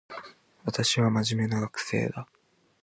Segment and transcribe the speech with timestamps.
[0.65, 2.27] 私は真面目な学生だ